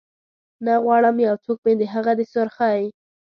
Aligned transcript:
نه 0.65 0.73
غواړم 0.83 1.15
یو 1.27 1.35
څوک 1.45 1.57
مې 1.65 1.73
د 1.79 1.83
هغه 1.93 2.11
د 2.19 2.21
سرخۍ 2.33 2.81